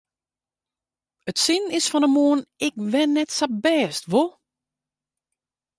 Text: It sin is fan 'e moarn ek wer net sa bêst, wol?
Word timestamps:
It 1.29 1.37
sin 1.45 1.63
is 1.77 1.89
fan 1.91 2.05
'e 2.07 2.09
moarn 2.15 2.41
ek 2.65 2.75
wer 2.91 3.07
net 3.09 3.29
sa 3.33 3.47
bêst, 3.63 4.03
wol? 4.11 4.29